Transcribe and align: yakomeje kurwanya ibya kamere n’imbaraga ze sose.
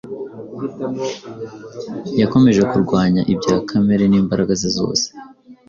yakomeje 2.21 2.61
kurwanya 2.71 3.21
ibya 3.33 3.55
kamere 3.69 4.03
n’imbaraga 4.07 4.53
ze 4.61 4.69
sose. 4.77 5.05